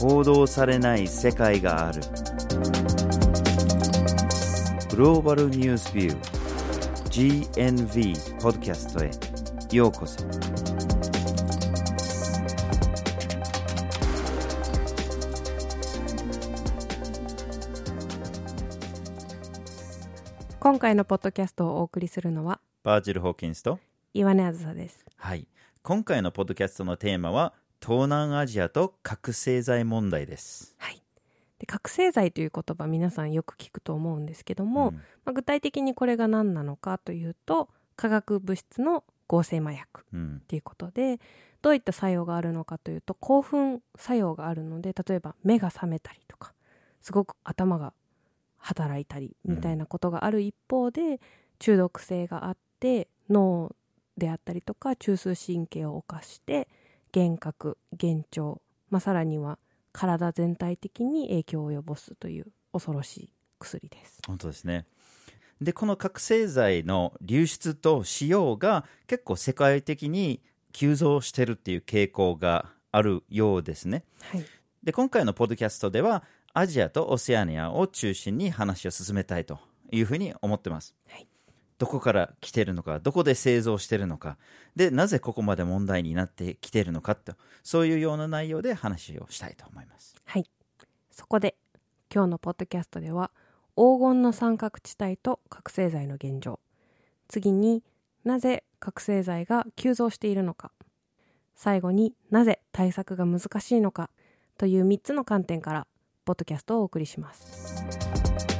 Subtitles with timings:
[0.00, 2.00] 報道されない世界がある。
[4.88, 9.10] グローバルニュースビュー GNV ポッドキャストへ。
[9.76, 10.24] ようこそ。
[20.58, 23.78] 今回のポッドキャストをお送りするのはバージル・ホーキンスと
[24.14, 25.04] 岩根あずさです。
[25.16, 25.46] はい。
[25.82, 27.52] 今回のポッドキャストのテーマは
[27.84, 30.74] 東南アジアと覚醒剤問題です。
[30.78, 31.02] はい。
[31.58, 34.94] で覚醒剤という言葉皆さんよく聞くと思うんですけども、うん。
[34.94, 40.36] まあ、具体的にこれが何なのかというと化学物質の合成麻薬うん。
[40.42, 41.20] っていうことで
[41.62, 46.54] どういった作用があるのかというと興奮作用があるので例えば目が覚めたりとか
[47.02, 47.92] すごく頭が
[48.60, 51.18] 働いたりみたいなことがある一方で、
[51.58, 53.74] 中毒性があって脳
[54.16, 56.68] であったりとか中枢神経を侵して
[57.14, 58.60] 幻覚幻聴、
[58.90, 59.58] まあ、さらには
[59.92, 64.18] 体全体的に影響を及ぼすという恐ろしい薬です。
[64.26, 64.86] 本当ですね。
[65.60, 70.40] でこの覚醒剤の流出と使用が結構世界的に
[70.72, 74.04] 急増してるっていう傾向があるようですね。
[74.22, 74.44] はい、
[74.82, 79.58] で今回のポッドキャストではアジアとオセアニアを中心に話を進めたいと
[79.92, 81.26] いうふうに思ってます、はい
[81.80, 84.36] どこから来てるのかどこで製造してるのか。
[84.76, 90.14] でなぜここまで問題になってきてるのかとそういうような内容で話をしたいと思います。
[90.26, 90.44] はい、
[91.10, 91.56] そこで
[92.14, 93.30] 今日のポッドキャストでは
[93.76, 96.60] 黄金の三角地帯と覚醒剤の現状。
[97.28, 97.82] 次に
[98.24, 100.72] なぜ覚醒剤が急増しているのか。
[101.56, 104.10] 最後になぜ対策が難しいのか
[104.58, 105.86] という3つの観点から
[106.26, 108.59] ポッドキャストをお送りします。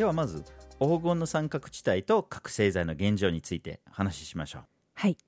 [0.00, 0.44] ではまず
[0.80, 4.62] 黄金の三角地帯と覚醒剤の現状について話ししましょう。
[4.94, 5.18] はい。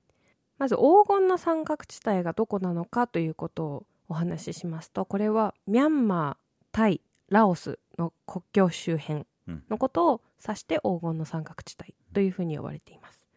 [0.57, 6.35] まず黄金の三角地帯がどこなのかということをお話ししますとこれはミャンマー
[6.71, 9.27] タイラオスの国境周辺
[9.69, 13.27] のことを指して黄金の三角地帯というふうに呼ばれています。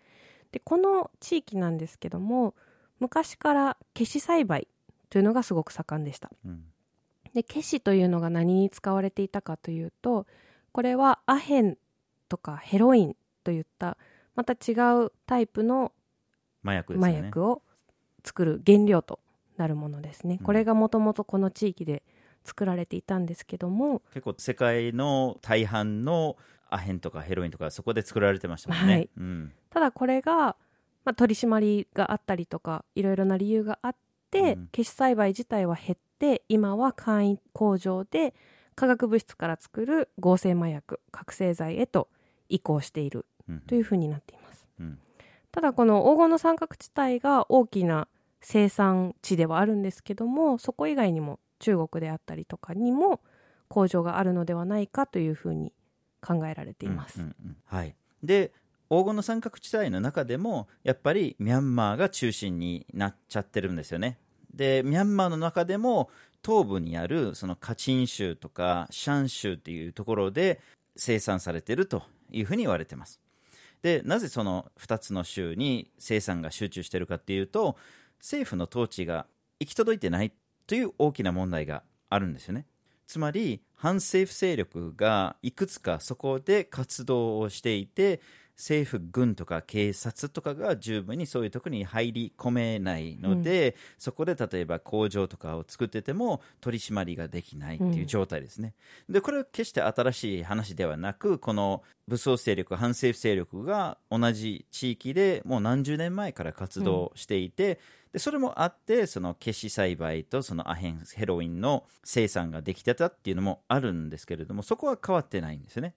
[0.52, 2.54] でこの地域なんですけども
[2.98, 4.68] 昔からケシ栽培
[5.10, 6.30] というのがすごく盛んでした。
[6.46, 6.64] うん。
[7.34, 10.26] でケシというのが何に使われていたかというと
[10.76, 11.78] これはアヘン
[12.28, 13.96] とかヘロインといった
[14.34, 15.90] また違うタイプの
[16.62, 17.16] 麻薬ですよね。
[17.16, 17.62] 麻薬を
[18.22, 19.18] 作る原料と
[19.56, 20.44] なるものですね、うん。
[20.44, 22.02] これがもともとこの地域で
[22.44, 24.02] 作られていたんですけども。
[24.12, 26.36] 結構世界の大半の
[26.68, 29.10] アヘンとかヘロインとかそこで作られてましたもんね、はい。
[29.16, 29.52] うん。
[29.70, 30.56] ただこれが、
[31.06, 33.96] まあ、取り締まりがあったりとかいろいろな理由があっ
[34.30, 34.68] て、うん。
[34.72, 38.34] ケシ栽培自体は減って今は簡易工場で
[38.76, 42.08] 化学物質から作る合成麻薬覚醒剤へと
[42.48, 43.60] 移行しているうん。
[43.60, 44.66] というふうになっています。
[44.80, 44.98] うん。
[45.50, 48.08] ただこの黄金の三角地帯が大きな
[48.40, 53.20] 生産地ではあるんですけどもそこ以外にも中国であったりとかにも
[53.68, 55.72] 工場があるのではないかというふうに
[56.20, 57.56] 考えられています、うんうんうん。
[57.64, 58.52] はい、で
[58.90, 64.18] 黄金の三角地帯の中でもやっぱりミャンマーが中心になっちゃってるんですよね。
[64.54, 66.10] でミャンマーの中でも
[66.46, 70.60] 東部にあるそのカチン州とかシャン州っていうところで
[70.94, 73.20] 生産されてるというふうに言われてます。
[73.82, 77.76] でなぜその2つの州に生産が集中してるかっていうと
[78.18, 79.26] 政府の統治が
[79.58, 80.32] 行き届いてない
[80.68, 82.66] という大きな問題があるんですよね。
[83.08, 88.20] つまり反政府勢力がいくつかそこで活動をしていて
[88.56, 98.74] 政府軍とか警察とかが十分にそういうところに入り込めないので、そこで例えば工場とかを作ってても取り締まりができないっていう状態ですね、
[99.08, 107.78] でこれは決して新しい話ではなくこの武装勢力反政府勢力が同じ地域でもう何十年前から活動していて、
[108.12, 115.94] でそれもあってそのケシ栽培とそのアヘンヘロインの生産ができてたっていうのもあるんですけれどもそこは変わってないんですよね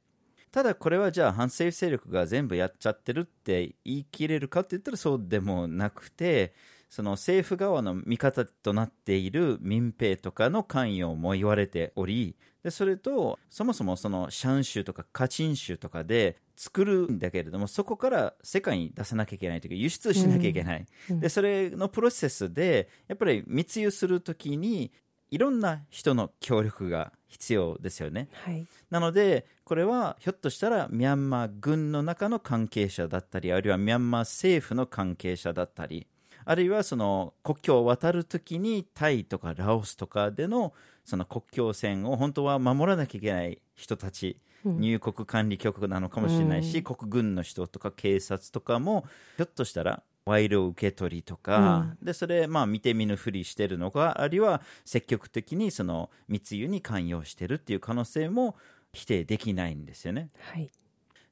[0.51, 6.54] ただこれはじゃあ反政府勢力が全部やっちゃってるって言い切れるかって言ったらそうでもなくて
[6.90, 21.19] その政府側の味方となっている民兵とかの関与も言われておりでそれとそもそもそのシャン州とかカチン州とかで作るんだけれどもそこから世界に出さなきゃいけないというか輸出しなきゃいけない、うん。
[21.19, 24.92] でそれのプロセスでやっぱり密輸するときに
[25.31, 28.27] いろんな人の協力が必要ですよね。
[28.33, 28.65] はい。
[28.89, 36.07] なのでこれはひょっとしたらミャンマー軍の中の関係者だったりあるいはミャンマー政府の関係者だったり
[36.43, 40.73] あるいはその国境を渡るときにタイとかラオスとかでの
[41.05, 44.79] その国境線を本当は守らなきゃいけない人たち、うん。
[44.79, 46.83] 入国管理局なのかもしれないし、うん。
[46.83, 49.05] 国軍の人とか警察とかも
[49.37, 58.55] ひょっとしたら賄賂受け取りとか、でそれまあ見て見ぬふりしてるのかあるいは積極的にその密輸に関与してるっていう可能性も
[58.93, 60.29] 否定できないんですよね。
[60.39, 60.69] はい。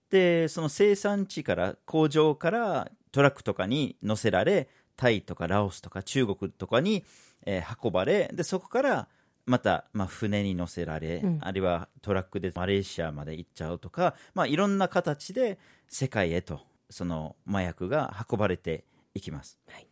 [0.09, 7.05] でその生産地から工場からトラックとかに乗せられタイとかラオスとか中国とかに、
[7.45, 9.07] えー運ばれでそこから
[9.45, 11.39] また、まあ、船に乗せられ、うん。
[11.41, 15.57] あるいはトラックでマレーシアまで行っちゃうとか、まあ、いろんな形で
[15.87, 19.57] 世界へとその麻薬が運ばれていきます。
[19.69, 19.87] はい。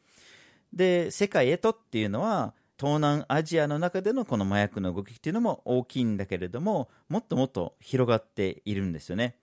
[0.73, 9.37] で世界へとっていうのは東南アジアの中でのこの麻薬の動きっていうのも大きいんだけれどももっともっと広がっているんですよね。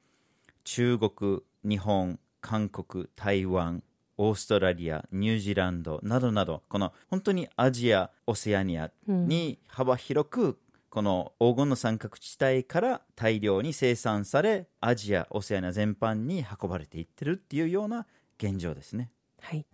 [0.65, 3.83] 中国日本韓国台湾
[4.19, 10.59] オーストラリアニュージーランドなどなどこの本当にアジアオセアニアに幅広く
[10.93, 18.07] この黄金の三角地帯から大量に生産されアジアオセアニア全般に運ばれていってるっていうような
[18.37, 19.11] 現状ですね。
[19.41, 19.65] はい。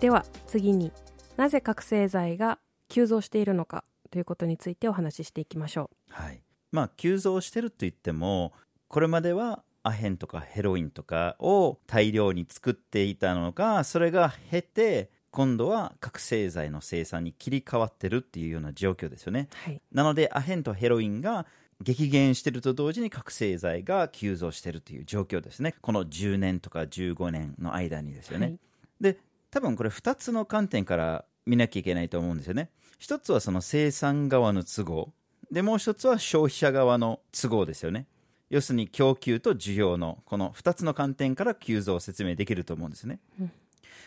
[0.00, 0.92] では次に
[1.38, 2.58] なぜ覚醒剤が
[2.90, 6.42] 急増しているのかということについてお話ししていきましょはい。
[6.72, 8.52] まあ急増してると言っても
[8.88, 19.48] これまではアヘンとかヘロインとかを大量に作っていたのがそれが減って今度は覚醒剤の生産に切り替わってるっていうような状況ですよね。
[19.66, 19.82] うはい。
[19.92, 21.46] なのでアヘンとヘロインが
[21.82, 25.74] 激減してると同時に覚醒剤が急増してるという状況ですね。
[25.80, 28.58] この10年とか15年の間にですよね、はい。
[29.00, 29.18] で
[29.50, 32.70] 多分これ2つの観点から見なきゃいけないと思うんですよね。
[32.98, 35.12] 一つはその生産側の都合。
[35.50, 38.06] でもう一つは消費者側の都合ですよね
[38.54, 43.52] 要するに供給と需要のこの2つの観点から急増を説明できると思うんですね、うん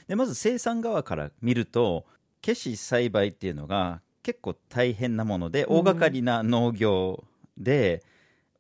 [0.08, 2.06] でまず生産側から見ると
[2.42, 7.26] ケシ栽培っていうのが結構大変なもので大掛かりな農業
[7.58, 8.04] で、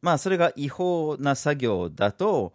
[0.02, 2.52] まあそれが違法な作業だと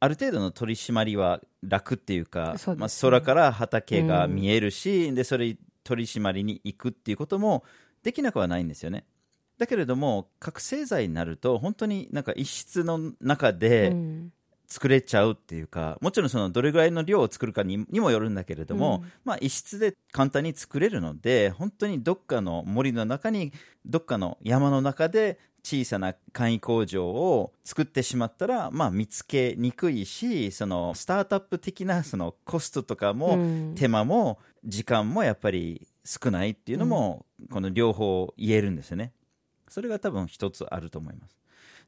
[0.00, 2.74] ある程度の取り締まりは楽っていうかね。
[2.76, 7.62] まあ、空から畑が見えるし、でそれ取り締まりに行くっていうことも
[8.02, 9.04] できなくはないんですよね
[9.58, 14.32] だけれども覚醒剤になると本当になんか一室の中でうん。
[14.68, 19.12] 作れちゃうっていうか、もちろんそのどれぐらいの量を作るかににもよるんだけれども、うん。
[19.24, 23.52] まあ一室で簡単に作れるので本当にどっかの森の中に
[23.84, 33.74] どっかの山の中で小さな簡易工場を作ってしまったら、まあ、見つけにくいしそのスタートアップ的なそのコストとかも、うん。
[33.76, 39.12] 手間も時間もやっぱり少ないっていうのも、この両方言えるんですよね
[39.68, 41.36] それが多分一つあると思います。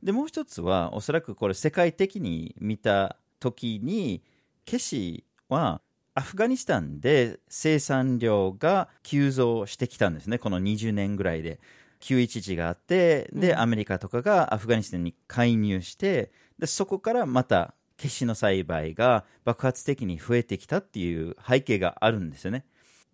[0.03, 4.23] でもう一つはおそらくこれ世界的に見た時に
[4.65, 5.81] ケシは
[6.15, 10.39] アフガニスタンで生産量が急増してきたんですね。
[10.39, 11.61] この20年ぐらいで。
[12.01, 13.59] 911があってで、うん。
[13.59, 22.65] アメリカとかがアフガニスタンに介入してでそこからまたケシの栽培が爆発的に増えてきたっていう背景があるんですよね。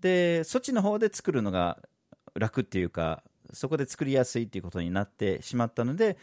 [0.01, 1.79] でそっちの方で作るのが
[2.35, 3.23] 楽っていうか
[3.55, 6.17] そこで作りやすいっていうことになってしまったので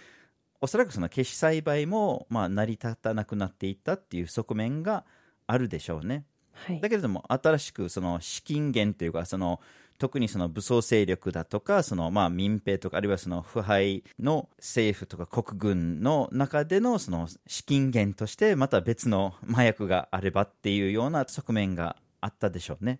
[0.61, 5.05] おそらくその消し栽培もまあ成り立たなくなっていったっていう側面が
[5.47, 6.25] あるでしょうね。
[6.53, 6.79] はい。
[6.79, 9.59] だけれども新しくその資金源というかその
[9.97, 22.99] 特にその武装勢力だとかそのまあ民兵とかあるいはその腐敗の政府とか国軍の中でのその資金源としてまた別の麻薬があればっていうような側面があったでしょうね。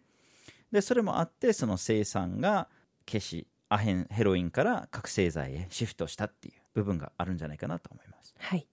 [0.72, 2.68] でそれもあってその生産が
[3.08, 8.36] 消しアヘンヘロインから覚醒剤へシフトしたっていう部分があるんじゃないかなと思います。
[8.38, 8.68] はい、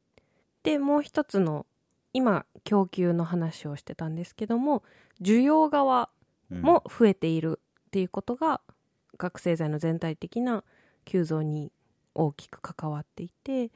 [0.64, 1.66] でもう一つの
[2.12, 4.82] 今供給の話をしてたんですけども
[5.22, 6.10] 需要側
[6.50, 8.60] も増えているっていうことが、
[9.18, 10.64] 覚醒剤の全体的な
[11.04, 11.72] 急増に
[12.14, 13.70] 大きく関わっていて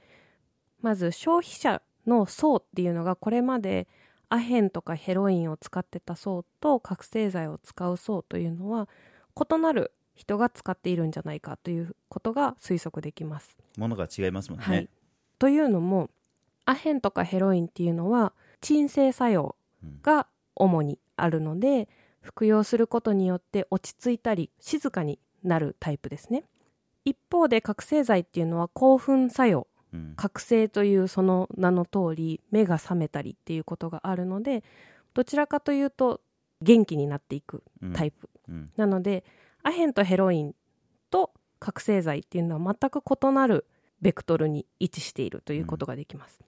[0.81, 3.87] まず消費者の層っていうのがこれまで
[4.29, 8.89] アヘンとかヘロインを使ってた層と覚醒剤を使う層というのは
[9.37, 13.57] 異なる人が使っているんじゃないかということが推測できます。
[13.77, 14.89] ものが違いますもんね、はい、
[15.39, 16.11] というのも
[16.65, 19.57] アヘンとかヘロインっていうのは鎮静作用
[20.03, 21.89] が主にあるので、
[22.21, 26.45] 服用することによって落ち着いたり静かになるタイプですね。
[27.05, 30.15] 一方で覚醒剤っていうのは興奮作用うん。
[30.17, 34.65] 覚醒というその名の通り目が覚めたりっていうことがあるので
[35.13, 36.21] どちらかというと
[36.63, 37.93] 元気になっていくうん。
[37.93, 38.71] タイプ、うん。
[38.77, 39.25] なので
[39.63, 40.55] アヘンとヘロイン
[41.11, 43.67] と覚醒剤っていうのは全く異なる
[44.01, 46.41] ベクトルに位置しているということができます。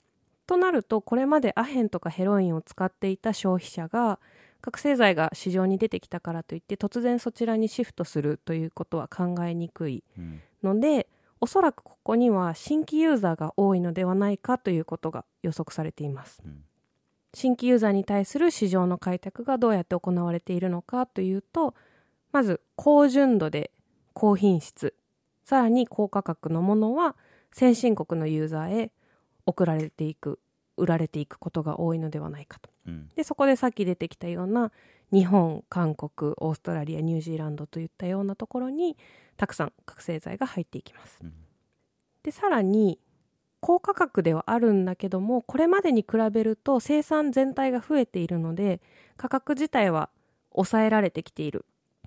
[0.46, 4.18] となるとこれまでアヘンとかヘロインを使っていた消費者が
[4.60, 10.40] 覚醒剤が市場に出てきたからといって突然そちらにシフトするということは考えにくいうん。
[10.62, 11.06] ので
[11.40, 16.42] おそらくここには新規ユーザーが多いのではないかということが予測されています。
[16.44, 16.64] うん。
[17.34, 21.74] 新規ユーザーに対する市場の開拓がどうやって行われているのかというと
[22.34, 23.70] まず高純度で
[24.12, 24.92] 高品質。
[25.44, 27.14] さらに高価格のものは
[27.52, 28.92] 先進国のユーザーへ
[29.46, 30.40] 送られていく
[30.76, 32.70] 売られていくことが多いのではないかと。
[32.88, 33.08] うん。
[33.14, 34.72] でそこでさっき出てきたような
[35.12, 38.96] 日本韓国オーストラリアニュージーランドといったようなところに
[39.36, 41.20] たくさん覚醒剤が入っていきます。
[41.22, 41.32] うん。
[42.24, 42.98] でさらに
[43.60, 48.80] 高価格ではあるんだけどもこれまでに比べると生産全体が増えているので
[49.16, 50.10] 価格自体は
[50.52, 51.64] 抑えられてきている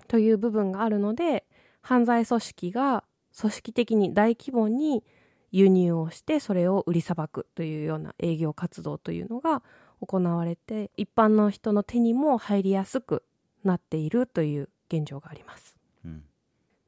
[0.08, 1.44] という部分があるので
[1.80, 3.04] 犯罪組織が
[3.38, 5.04] 組織的に大規模に
[5.52, 9.62] 輸入をしてそれを売りさばくというような営業活動というのが
[10.00, 13.22] 行われて一般の人の手にも入りやすく
[13.64, 15.76] なっているという現状があります。
[16.04, 16.24] うん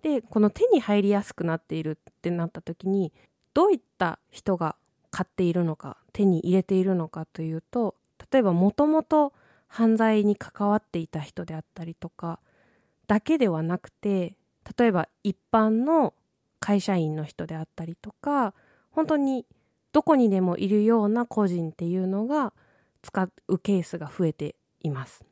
[0.03, 3.13] でこの手に入りやすくなっているってなった時に
[3.53, 4.77] どういった人が
[5.11, 7.97] 買っているのか手に入れているのかというと
[8.33, 9.33] 例えばもともと
[9.67, 12.41] 犯罪に関わっていた人であったりとか
[13.11, 14.37] だけではなくて
[14.79, 16.15] 例えば一般の
[16.61, 18.55] 会社員の人であったりとか
[18.93, 19.47] 本当に
[19.91, 22.53] どこにでもいるような個人っていうのが
[23.03, 25.25] 使うケースが増えています。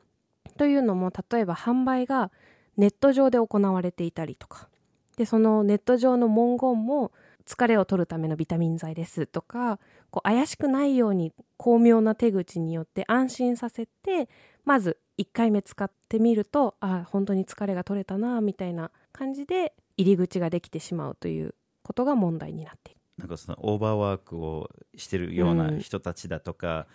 [0.56, 2.32] というのも例えば販売が
[2.76, 4.68] ネット上で行われていたりとか
[5.16, 7.12] でそのネット上の文言も
[7.48, 14.28] 疲れを取るためのビタミン剤ですとかこう怪しくないように巧妙な手口によって安心させて
[14.64, 23.00] まず1回目使ってみるとあ本当に疲れが取れたなみたいな感じで入り口ができてしまうということが問題になっている。
[23.16, 26.86] なんかそのオーバーワークをしてるような人たちだとか、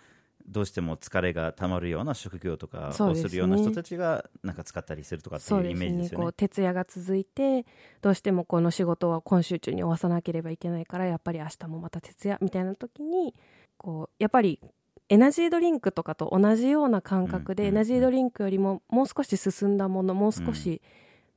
[0.46, 6.26] どうしても疲れがたまるような職業とかをするような人たちがなんか使ったりするとかっていうイメージですよね。
[6.26, 6.32] ね。
[6.32, 7.64] 徹夜が続いて
[8.02, 13.34] どうしてもこの仕事は今週中に終わさなければいけないからやっぱり明日もまた徹夜みたいな時に
[13.78, 14.60] こうやっぱり
[15.08, 20.80] エナジードリンクとかと同じような感覚で、エナジードリンクよりももう少し進んだものもう少し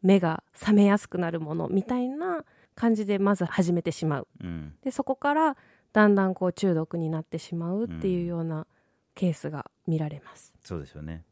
[0.01, 2.45] 目が覚めやすくなるものみたいな
[2.75, 4.27] 感じでまず始めてしまう。
[4.41, 4.73] うん。
[4.83, 5.57] でそこから
[5.91, 8.67] だんだんこう中毒になってしまうっていうような
[9.17, 10.53] ケースが見られます。
[10.63, 11.23] そうですよね。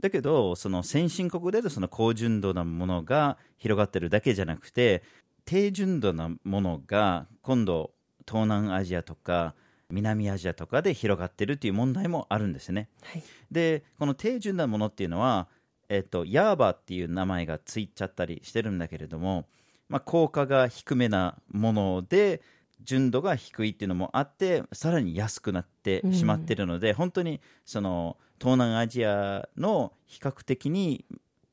[0.00, 5.02] だけど、その先進国でのその高純度なものが広がってるだけじゃなくて、
[5.44, 7.92] 低純度なものが今度、
[8.26, 9.54] 東南アジアとか
[9.90, 12.88] 南アジアとかで広がってるっていう問題もあるんですね。
[13.02, 15.48] はいで、この低純度なものっていうのは、
[15.88, 19.46] えっと、ヤーバっていう名前がついちゃったりしてるんだけれども、
[19.88, 22.42] まあ、効果が低めなもので、
[22.82, 31.04] 純度が低いっていうのもあって、さらに安くなってしまってるので、本当にその東南アジアの比較的に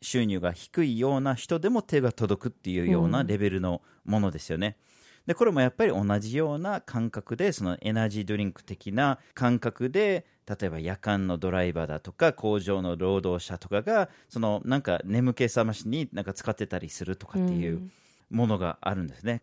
[0.01, 4.77] 収入が低いような人でも手が届くっていうようなレベルのものですよね。
[5.25, 17.91] でこれもやっぱり同じような感覚でそのエナジードリンク的な感覚で例えば夜間のドライバーだとか工場の労働者とかがそのなんか眠気覚ましになんか使ってたりするとかっていううん
[18.31, 19.41] ものがあるんですね。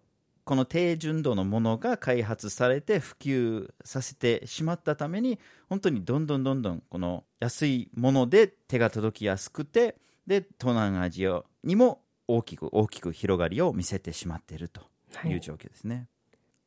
[0.48, 5.38] この低純度のものが開発されて普及させてしまったために
[5.68, 14.80] 本当にどんどんどんどんこの安いもので手が届きやすくてで東南アジアにも大きく大きく広がりを見せてしまっていると
[15.12, 16.06] はいいう状況ですね。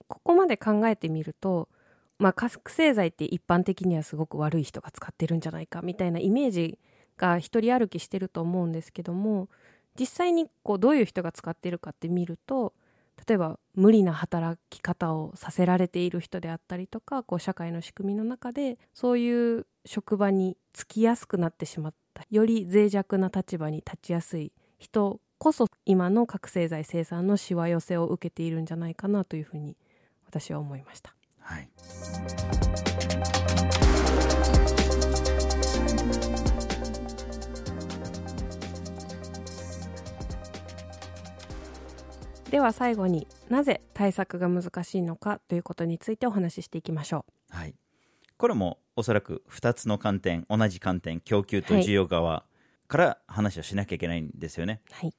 [0.08, 1.68] ここまで考えてみると、
[2.20, 6.78] まあ、覚醒剤って一般的にはすごく悪い人が使ってるんじゃないかみたいなイメージ
[7.18, 9.50] が一人歩きしてると思うんですけども
[10.00, 12.74] 実際にこうどういう人が使ってるかって見ると
[13.28, 29.76] 例えば無理な働き方をさせられている人であったりとかこう社会の仕組みの中でそういう職場に就きやすくなってしまったより脆弱な立場に立ちやすい人こそ今の覚醒剤生産のしわ寄せを受けているんじゃないかなというふうに
[30.26, 31.16] 私は思いました。
[31.40, 31.70] はい、
[42.52, 47.74] では最後になぜ対策が難しいのかということについてお話ししていきましょはい、
[48.38, 52.44] これもおそらく2つの観点同じ観点供給と需要側
[52.90, 54.82] から話をしなきゃいけないんですよね。
[54.92, 54.94] う。
[54.94, 55.14] はい、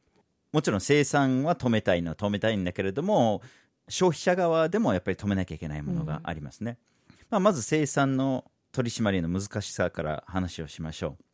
[0.53, 3.41] もちろん生産は止めたいのは止めたいんだけれども
[3.89, 6.77] 消費者側でもやっぱり止めなきゃいけないものがありますね、
[7.31, 11.25] まあ、まず生産の取り締まりの難しさから話をしましょう、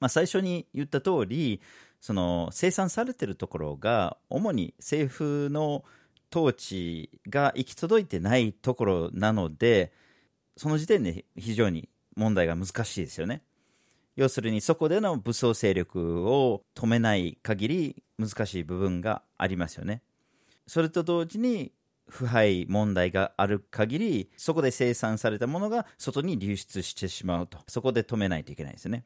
[0.00, 1.62] まあ、最初に言った通り
[2.00, 5.84] その生産されてるところが主に政府の
[6.34, 9.92] 統治が行き届いてないところなので
[10.56, 13.42] その時点で非常に問題が難しいですよね。
[14.16, 20.02] 要するにそこでの武装勢力を止めない限り難しい部分がありますよね。
[20.66, 21.72] それと同時に
[22.08, 27.58] 腐敗問題がある限りそこで生産されたものが外に流出してしまうと。
[27.68, 29.04] そこで止めないといけないですよね。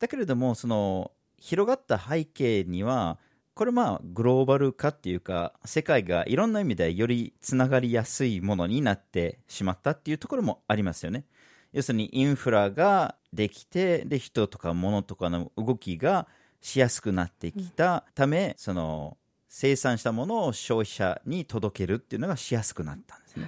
[0.00, 3.18] だけれどもその広がった背景には
[3.54, 11.24] これまあグローバル化っていうか世界がいろんな意味でよりつながりやすいものになってしまったっていうところもありますよね。
[11.72, 16.28] 要するにインフラができてで人とか物とかの動きが
[16.60, 19.17] しやすくなってきたため、その
[19.48, 23.44] 生産したものを消費者に届けるっていうのがしやすくなったんですね、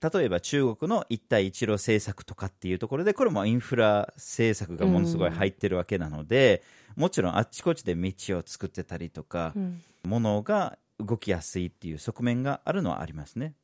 [0.00, 6.62] はい、例えば中国の一帯一路政策とかっていうところでこれもインフラ政策がものすごい入ってるわけなので、
[6.96, 13.54] もちろんあっちこっちで道を作ってたりとか、うん物が動きやすいっていう側面があるのはありますね。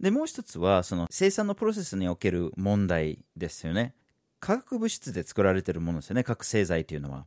[0.00, 3.94] でもう一つはその生産のプロセスにおける問題ですよね。
[4.40, 7.26] 化学物質で作られてるものですよね覚醒剤というのは。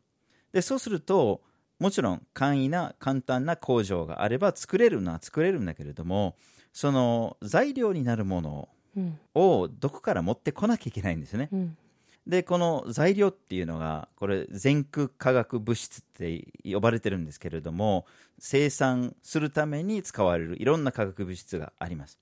[0.54, 1.42] でそうすると
[1.82, 6.36] もちろん簡易な簡単な工場があれば作れるのは作れるんだけれども
[6.72, 9.20] その材料になるものうん。
[9.36, 11.50] をどこから持ってこなきゃいけないんですね。
[11.52, 11.78] うん。
[12.28, 18.06] でこの材料っていうのがこれ全空化学物質って呼ばれてるんですけれども
[18.38, 22.20] 生産するために使われるいろんな化学物質があります。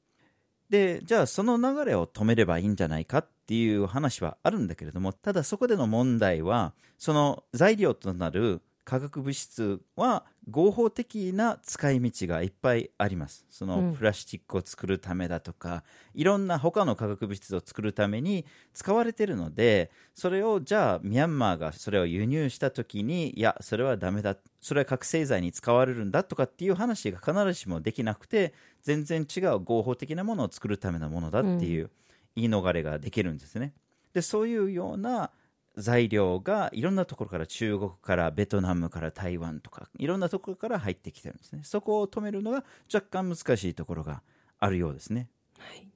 [0.70, 13.46] でじゃあその流れを止めればいいんじゃないかっていう話はあるんだけれどもただそこでの問題はその材料となる化学物質は合法的な使い道がいっぱいあります。
[13.52, 13.94] そのうん。
[13.94, 15.84] プラスチックを作るためだとか、
[16.16, 31.90] いろんな他の化学物質を作るために使われてるのでそれをじゃあミャンマーがそれを輸入した時にいやそれはダメだそれは覚醒剤に使われるんだとかっていう話が必ずしもできなくて全然違う合法的なものを作るためのものだっていう
[32.36, 33.74] 言い逃れができるんですね。
[34.14, 35.32] でそういうような
[35.80, 41.62] 材料がいろんなところから中国からベトナムから台湾とかいろんなところから入ってきてるんですね。
[41.64, 42.64] そこを止めるのが
[42.94, 44.22] 若干難しいところが
[44.60, 45.28] あるようですね。
[45.58, 45.88] はい、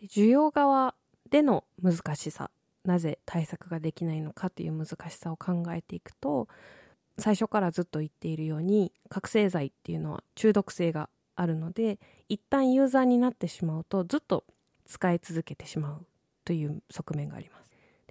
[0.00, 0.94] で需要側
[1.30, 2.50] での難しさ
[2.84, 6.48] なぜ対策ができないのかという難しさを考えていくと
[7.18, 14.44] 最初からずっと言っているように覚醒剤っていうのは中毒性があるので一旦ユーザーになってしまうとずっと
[14.86, 16.06] 使い続けてしまう
[16.44, 17.61] という側面があります。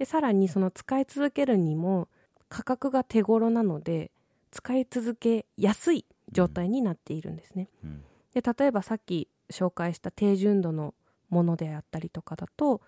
[0.01, 2.07] でさらにその使い続けるにも
[2.49, 4.09] 価格が手頃なので
[4.49, 8.03] 使い続けやすい状態になっているんですね、うん。
[8.33, 10.95] で例えばさっき紹介した低純度の
[11.29, 12.81] ものであったりとかだと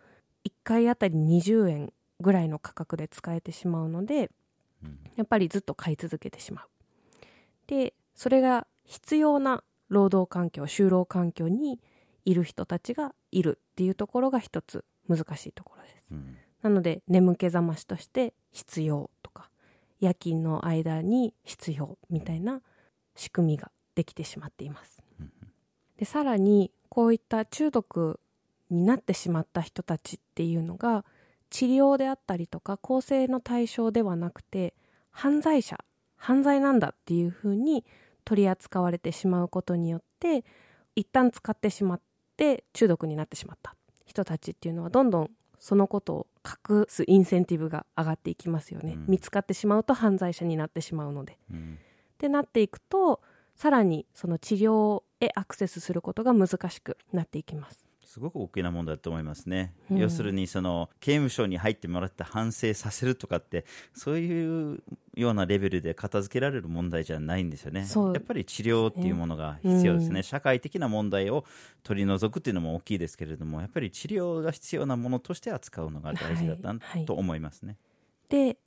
[0.43, 4.32] 1回あたり20円ぐらいの価格で使えてしまうので
[4.84, 4.97] うん。
[5.15, 6.65] やっぱりずっと買い続けてしまう。
[7.67, 11.80] でそれが必要な労働環境就労環境に
[12.26, 16.08] いる人たちがいるっていうところが一つ難しいところです。
[16.10, 19.49] うんなので眠気覚ましとして必要とか
[19.99, 22.62] 夜勤の間に必要みたいな
[23.15, 25.04] 仕組みができてしまっています。
[25.19, 25.32] うん
[25.97, 28.19] でさらにこういった中毒
[28.69, 31.06] になってしまった人たちっていうのが
[31.49, 34.73] 治療であったりとか更生の対象ではなくて
[35.12, 35.78] 犯罪者
[36.17, 37.86] 犯罪なんだっていうふうに
[38.26, 40.43] 取り扱われてしまうことによって
[40.95, 42.02] 一旦使ってしまっ
[42.38, 45.32] て中毒になってしまった人たちっていうのはどんどん
[45.63, 49.06] そのことを隠すインセンティブが上がっていきますよね、うん。
[49.08, 51.39] 見つかってしまうと犯罪者になってしまうので。
[51.49, 51.80] うん。
[52.15, 53.21] ってなっていくと
[53.56, 57.86] さらにその治療へアクセスすることが難しくなっていきます。
[58.13, 59.97] すごく大きな問題だと思いますね、うん。
[59.97, 64.84] 要するにその刑務所に入ってもらって反省させるとかってそういう
[65.15, 67.88] ようなレベルで片付けられる問題じゃないんですよね。
[68.13, 71.43] やっぱり治療っていうものが必要ですね、うん社会的な問題を
[71.82, 77.06] 取り除くっていうのも大きいですけれどもやっぱり治療が必要なものとして扱うのが大事だったはいはい。
[77.06, 77.78] と思いますね、
[78.30, 78.58] で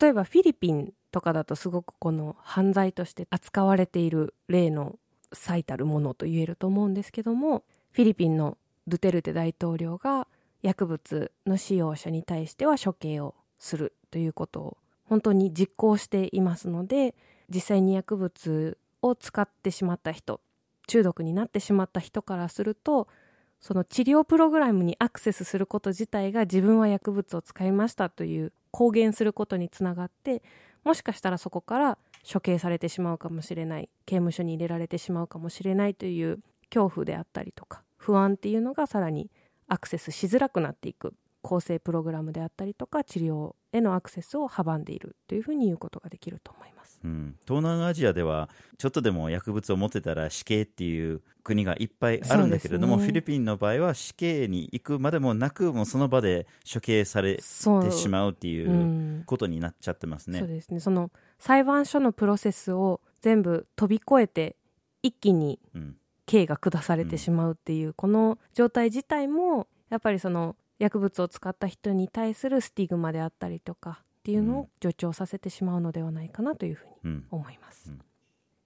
[0.00, 4.98] 例えばフィリピンとかだとすごくこの犯罪として扱われている例の
[5.32, 8.58] 最たるものと言えると思うんですけどもフィリピンの
[8.88, 10.26] ドゥテルテ大統領が
[10.62, 17.14] 薬物の使用者に対しては処刑をするということを本当に実行していますので
[17.48, 20.40] 実際に薬物を使ってしまった人
[20.86, 23.08] 中毒になってしまった人からすると
[23.60, 30.42] その治療プログラムにアクセスすること自体が自分は薬物を使いましたという公言することにつながって
[30.84, 31.98] もしかしたらそこから
[32.30, 39.32] 処刑されてしまうかもしれない刑務所に入れられてしまうかもしれないという恐怖であったりとか不安っていうのがさらに
[39.66, 47.00] アクセスしづらくなっていく構成プログラムであったりとか治療へのアクセスを阻んでいるというふうに言うことができると思います。
[47.04, 60.38] うん、東南アジアではちょっとでも薬物を持ってたら死刑っていう国がいっぱいあるんだけれども、ねフィリピンの場合は死刑に行くまでもなくもうその場で処刑されそうてしまうっていううんことになっちゃってますね。
[60.38, 64.56] そうですねその裁判所のプロセスを全部飛び越えて
[65.02, 77.26] 一気にうん刑が下されてしまうっていう、この状態自体もやっぱりその薬物を使った人に対するスティグマであったりとかっていうのを助長させてしまうのではないかなというふうにうん。
[77.30, 78.00] 思います、うん。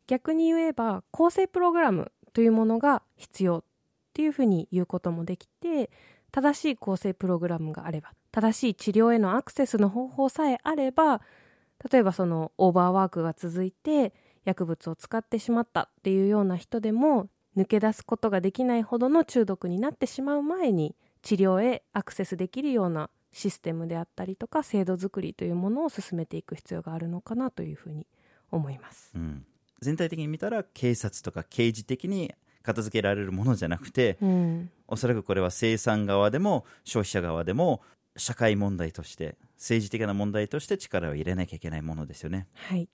[0.07, 3.62] 逆に言えば構成プログラムというものが必要っ
[4.12, 5.90] ていうふうに言うこともできて
[6.33, 11.20] 正しい構成プログラムがあれば正しい治療へのアクセスの方法さえあれば
[11.90, 14.12] 例えばそのオーバーワークが続いて
[14.44, 17.29] 薬物を使ってしまったっていうような人でも
[17.61, 28.07] 抜け出すことができないほどの中毒になってしまう前に治療へアクセスできるようなシステムであったりとか制度作りというものを進めていく必要があるのかなというふうに
[28.51, 29.12] 思います。
[29.14, 29.44] うん
[29.81, 37.81] 全体的に見たら警察とか刑事的に片付けられるものじゃなくてうん、おそらくこれは生産側でも消費者側でも
[38.14, 42.46] 社会問題として政治的な問題として力を入れなきゃいけないものですよね。
[42.53, 42.90] はい。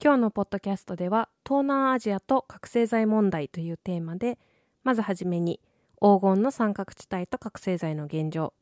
[0.00, 4.38] 今日のポッドキャストでは東南アジアと覚醒剤問題というテーマで
[4.84, 5.58] まずはじめに
[5.96, 8.54] 黄金の三角地帯と覚醒剤の現状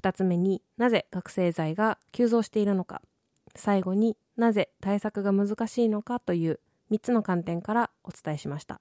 [0.00, 3.02] 2つ目になぜ覚醒剤が急増しているのか
[3.56, 8.80] 最後になぜ対策が難しいのかという3つの観点からお伝えしました。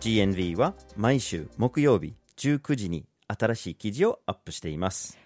[0.00, 5.18] GNV は毎週木曜日19時に新しい記事をアップしています。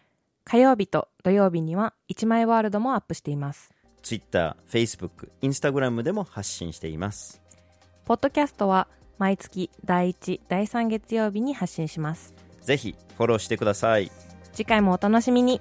[0.44, 3.72] 火曜日と土曜日には1枚ワールドもアップしています。
[4.02, 7.40] Twitter、Facebook、Instagram でも発信しています。
[8.04, 12.34] ポッドキャストは毎月第1、第3月曜日に発信します。
[12.60, 14.10] ぜひフォローしてください。
[14.52, 15.60] 次回もお楽しみに。